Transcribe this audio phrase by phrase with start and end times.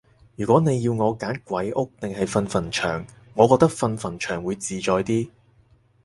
[0.35, 3.05] 如果你要我揀鬼屋定係瞓墳場，
[3.35, 5.29] 我覺得瞓墳場會自在啲